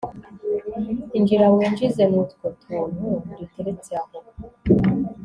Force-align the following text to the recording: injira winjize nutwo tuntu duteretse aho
injira 1.17 1.45
winjize 1.55 2.03
nutwo 2.11 2.45
tuntu 2.61 3.07
duteretse 3.37 3.91
aho 4.01 4.17